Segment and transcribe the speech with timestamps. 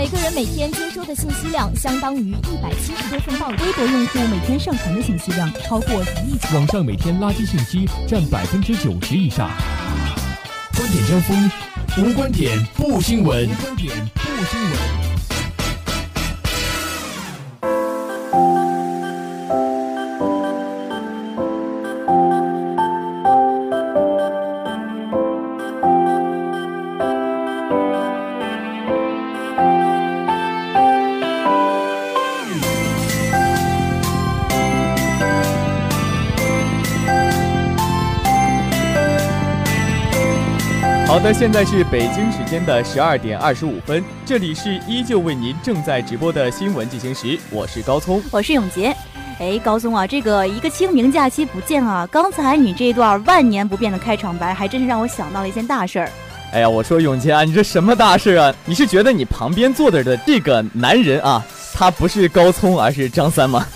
[0.00, 3.48] 每个人每天接收的信息量相当于一百七十多份报。
[3.48, 6.56] 微博用户每天上传的信息量超过一亿条。
[6.56, 9.50] 网上每天垃圾信息占百分之九十以上。
[10.74, 11.50] 观点交锋，
[11.98, 13.46] 无观点不新闻。
[13.46, 15.19] 无观点不新闻。
[41.10, 48.94] 好的，现在是北京时间的十二点二十五分，这里是依旧为您正在直播的新闻进行时，我是高聪，我是永杰。
[49.40, 56.08] 哎，高松啊，这个一个清明假期不见啊，刚才你这段万年不变的开场白，还真是让我想到了一件大事儿。
[56.52, 58.54] 哎呀，我说永杰啊，你这什么大事啊？
[58.64, 63.66] 你是觉得你旁边坐着的这个男人啊，他不是高聪，而是张三吗？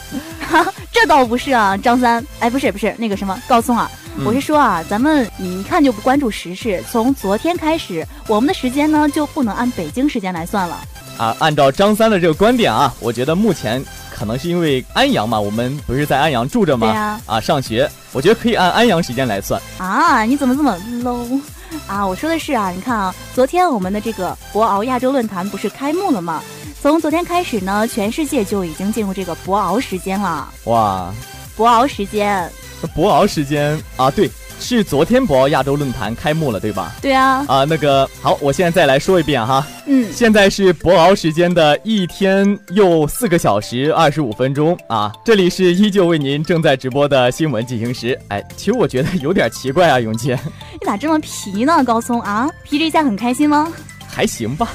[0.41, 3.91] 哈， 这倒不是啊，张三，哎，不是不是那个什么高聪啊。
[4.25, 6.83] 我是说啊，咱们你一看就不关注时事。
[6.91, 10.79] 从昨天开始，我们的时间呢就不能按北京时间来算了。
[11.19, 16.87] 啊，按照张三的这个观点啊，我觉得目前可能是因为安阳嘛，我们不是在安阳住着吗？
[16.87, 17.20] 对啊。
[17.27, 19.61] 啊，上学，我觉得可以按安阳时间来算。
[19.79, 21.41] 啊，你怎么这么 low？
[21.89, 26.41] 啊，我说的是啊，你看啊，昨天我们的这个博鳌亚洲论坛不是开幕了吗？
[26.81, 30.48] 从昨天开始呢，全世界就已经进入这个博鳌时间了。
[30.65, 31.12] 哇，
[31.57, 32.48] 博鳌时间。
[32.88, 36.92] 博鳌时间啊，对，是昨天博鳌亚洲论坛开幕了，对吧？
[37.00, 37.44] 对啊。
[37.48, 39.66] 啊，那个好，我现在再来说一遍哈。
[39.86, 40.12] 嗯。
[40.12, 45.12] 现在是博鳌时间的一天又四个小时二十五分钟啊。
[45.24, 48.18] 这里是依旧为您正在直播的新闻进行时。
[48.28, 50.38] 哎，其实我觉得有点奇怪啊，永杰。
[50.80, 52.48] 你咋这么皮呢，高松啊？
[52.62, 53.72] 皮这一下很开心吗？
[54.06, 54.68] 还行吧。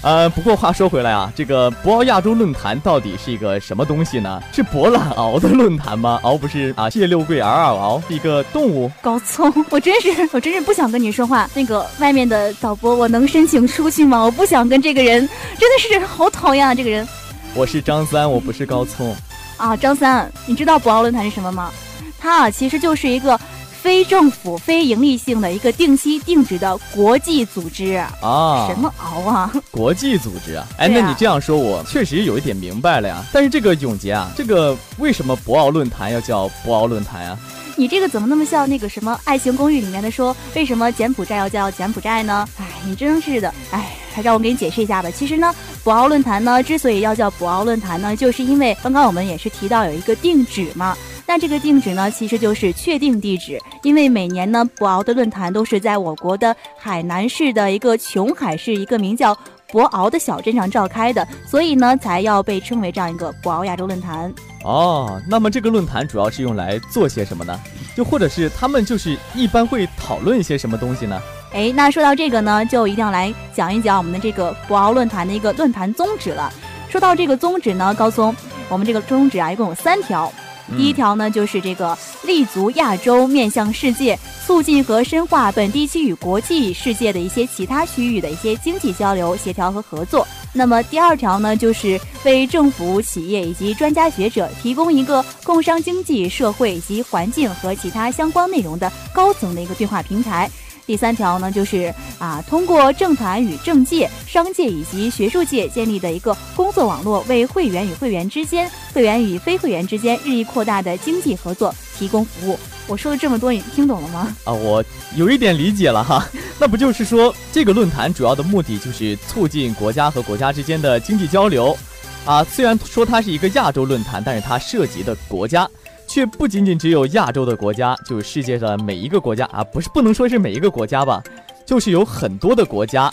[0.00, 4.40] 呃，不过话说回来啊，这个博鳌亚洲论坛到底是一个什么东西呢？
[4.52, 6.20] 是博览鳌的论坛吗？
[6.22, 8.90] 鳌不是啊，谢六贵，儿儿鳌是一个动物。
[9.02, 11.50] 高聪，我真是，我真是不想跟你说话。
[11.52, 14.22] 那个外面的导播，我能申请出去吗？
[14.22, 15.28] 我不想跟这个人，
[15.58, 16.74] 真的是好讨厌啊！
[16.74, 17.06] 这个人。
[17.54, 19.14] 我是张三，我不是高聪。
[19.56, 21.72] 啊，张三，你知道博鳌论坛是什么吗？
[22.20, 23.38] 它啊，其实就是一个。
[23.88, 29.50] 非政府、非盈利性的一个定期定值的国际组织啊，什么熬啊？
[29.70, 30.66] 国际组织啊？
[30.76, 33.24] 哎，那你这样说，我确实有一点明白了呀。
[33.32, 37.38] 但是这个永杰啊，这个为什么博鳌论坛要叫博鳌论坛啊？
[37.76, 42.46] 你这个怎么那么像那个什么《爱情公寓》里面的说，为什么柬埔寨要叫柬埔寨呢？
[42.58, 45.10] 哎，你真是的，哎，还让我给你解释一下吧。
[45.10, 50.94] 其实呢，博鳌论坛呢，之所以要叫博鳌论坛呢，就是因为刚刚我们也是提到有一个定址嘛。
[51.28, 59.36] 那这个定址呢，其实就是确定地址，因为每年呢，博鳌的论坛都是在我国的海南市的一个琼海市一个名叫
[59.70, 64.32] 博鳌的小镇上召开的，所以呢，才要被称为这样一个博鳌亚洲论坛。
[64.64, 67.60] 哦，那么这个论坛主要是用来做些什么呢？
[67.94, 71.20] 就或者是他们就是一般会讨论一些什么东西呢？
[71.52, 76.50] 哎，那说到这个呢，就一定要来讲一讲我们的这个博鳌论坛的一个论坛宗旨了。
[76.88, 78.34] 说到这个宗旨呢，高松，
[78.70, 80.32] 我们这个宗旨啊，一共有三条。
[80.76, 90.26] 第一条呢，就是这个立足亚洲，面向世界，促进和深化本地区与国际世界的一些其他区域的一些经济交流、协调和合作。
[90.52, 100.50] 那么第二条呢，就是为政府、企业以及专家学者提供一个共商经济社会及环境和其他相关内容的高层的一个对话平台。
[100.88, 112.58] 第三条呢，就是啊，通过政坛与政界、商界以及学术界建立的一个工作网络，为会员与会员之间、会员与非会员之间日益扩大的经济合作提供服务。
[112.86, 114.34] 我说了这么多，你听懂了吗？
[114.44, 114.82] 啊，我
[115.14, 116.26] 有一点理解了哈。
[116.58, 121.76] 那不就是说，这个论坛主要的目的就是促进国家和国家之间的经济交流
[122.24, 122.42] 啊。
[122.44, 125.68] 虽然说它是一个亚洲论坛，但是它涉及的国家。
[126.08, 131.22] 却不仅仅只有亚洲的国家，就是世界上每一个国家啊，不是不能说是每一个国家吧，
[131.66, 133.12] 就是有很多的国家，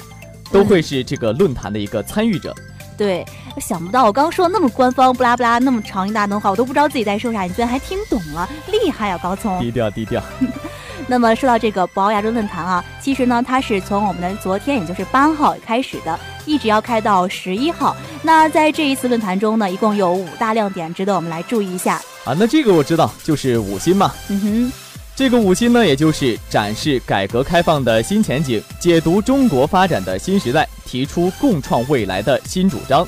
[0.52, 2.56] 都会是这个论坛的一个参与者。
[2.98, 3.26] 对，
[3.56, 9.60] 我想不到我刚刚说的那么官方，不拉不拉那么长一大段话，我都不知道自己在说啥，你居然还听懂了，厉害啊，高聪！
[9.60, 10.24] 低调低调。
[11.06, 17.96] 那么说到这个博鳌亚洲论坛啊，其实呢，它是从我们的昨天，也就是八号开始的，一直要开到十一号。
[18.22, 22.02] 那在这一次论坛中呢，一共有五大亮点，值得我们来注意一下。
[22.24, 24.12] 啊，那这个我知道，就是五星嘛。
[24.30, 24.72] 嗯哼，
[25.16, 33.08] 这个五星呢，也就是展示改革开放的新前景，解读中国发展的新时代，提出共创未来的新主张，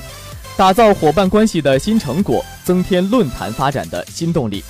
[0.56, 4.62] 打造伙伴关系的新成果，增添论坛发展的新动力。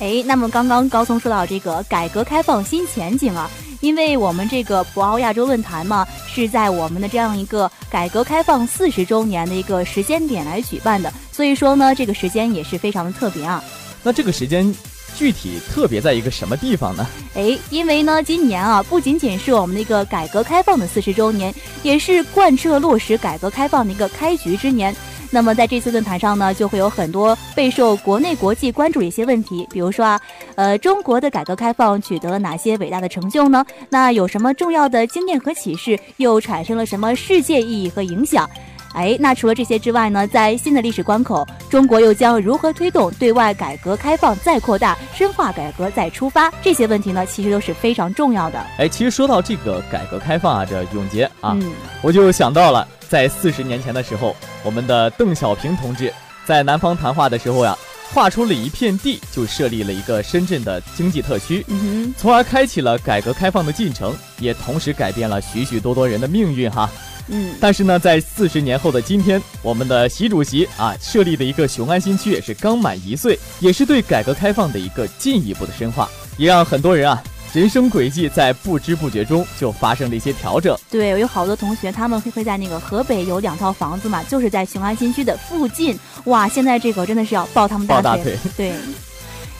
[0.00, 3.48] 哎，那么刚刚高松说到这个改革开放新前景啊，
[3.82, 13.62] 因为我们这个博鳌亚洲论坛嘛，是在我们的这样一个改革开放四十周年的一个时间点来举办的，所以说呢，这个时间也是非常的特别啊。
[14.04, 14.72] 那这个时间
[15.16, 17.04] 具体特别在一个什么地方呢？
[17.34, 21.52] 哎，因为呢，今年啊，不仅仅是我们的一个改革开放的四十周年，
[21.82, 24.94] 也是贯彻落实改革开放的一个开局之年。
[25.32, 30.20] 那么在这次论坛上呢，就会有很多备受国内国际关注的一些问题，比如说啊，
[30.56, 33.64] 呃，中国的改革开放取得了哪些伟大的成就呢？
[33.88, 35.98] 那有什么重要的经验和启示？
[36.18, 38.48] 又产生了什么世界意义和影响？
[38.94, 46.52] 哎，那除了这些之外呢，在新的历史关口，中国又将如何推动对外改革开放再扩大、深化改革再出发？
[46.60, 48.62] 这些问题呢，其实都是非常重要的。
[48.76, 56.10] 哎，其实说到这个改革开放啊，这永杰啊，嗯，我就想到了在四十年前的时候，我们的邓小平同志
[56.46, 57.76] 在南方谈话的时候呀，
[58.10, 66.88] 划出了一片地，就设立了一个深圳的经济特区，嗯从而开启了改革开放的进程，也同时改变了许许多多人的命运哈。
[67.28, 76.08] 嗯，但是呢，在四十年后的今天，我们的习主席啊设立的一个雄安新区也是刚满一岁，也是对改革开放的一个进一步的深化，
[76.38, 77.22] 也让很多人啊
[77.52, 80.74] 人生轨迹在不知不觉中就发生了一些调整。
[80.90, 85.98] 对，我有好多同学，他们会会在那个河北有两套房子嘛，就是在雄安新区的附近。
[86.24, 88.38] 哇，现在这个真的是要抱他们大腿。
[88.56, 88.72] 对。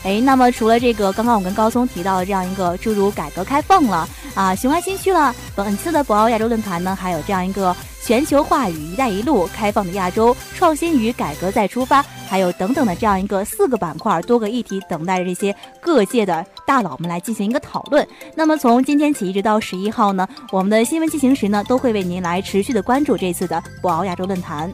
[0.03, 18.05] 哎，那么除了这个，刚刚我跟高松提到的这样一个诸如改革开放了啊，雄安新区了，本次的博鳌亚洲论坛呢，还有这样一个全球化与“一带一路”、开放的亚洲、创新与改革再出发，还有等等的这样一个四个板块、多个议题，等待着这些各界的大佬们来进行一个讨论。
[18.35, 24.69] 那么从今天起一直到十一号呢，我们的新闻进行时呢，都会为您来持续的关注这次的博鳌亚洲论坛。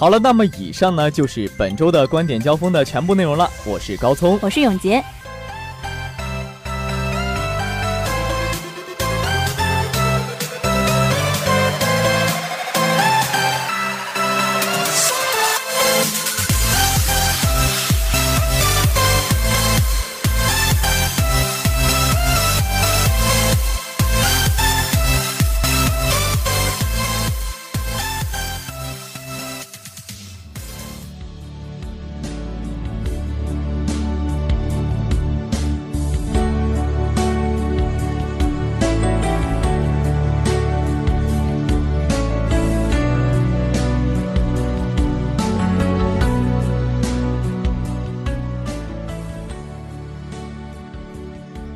[0.00, 3.46] 好了，那么以上呢就是本周的观点交锋的全部内容了。
[3.66, 5.04] 我是高聪，我是永杰。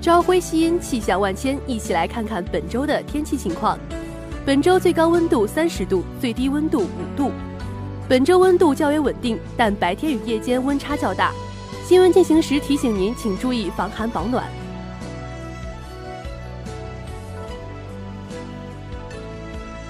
[0.04, 3.78] 朝晖夕阴，气象万千，一起来看看本周的天气情况。
[4.44, 7.32] 本周最高温度三十度，最低温度五度。
[8.06, 11.32] 本周温度较为稳定，但白天与夜间温差较大。
[11.86, 14.44] 新闻进行时提醒您，请注意防寒保暖。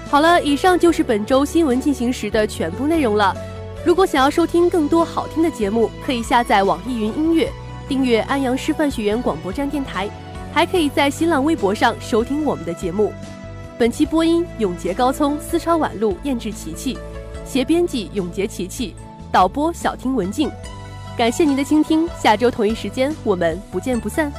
[0.09, 3.35] 好了，以上就是本周新闻进行时的全部内容了。
[3.85, 7.51] 如果想要收听更多好听的节目，可以下载网易云音乐。
[7.87, 10.09] 订阅安阳师范学院广播站电台，
[10.51, 13.13] 还可以在新浪微博上收听我们的节目。
[13.77, 16.97] 本期播音：永杰、高聪、思超、宛路、燕志、琪琪，
[17.45, 18.95] 协编辑：永杰、琪琪，
[19.31, 20.49] 导播：小听、文静。
[21.17, 24.31] 感谢您的倾听，下周同一时间我们不见不散。